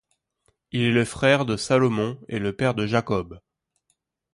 Il 0.71 0.81
est 0.81 0.91
le 0.91 1.05
frère 1.05 1.45
de 1.45 1.55
Salomon 1.55 2.19
et 2.27 2.39
le 2.39 2.55
père 2.55 2.73
de 2.73 2.87
Jacob. 2.87 3.39